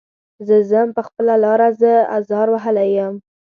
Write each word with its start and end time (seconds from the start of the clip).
زه 0.47 0.55
ځم 0.69 0.87
په 0.97 1.01
خپله 1.07 1.33
لاره 1.43 1.69
زه 1.81 1.91
ازار 2.17 2.47
وهلی 2.51 2.89
یم. 2.97 3.15